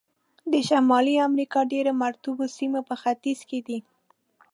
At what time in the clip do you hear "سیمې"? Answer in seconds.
2.57-2.81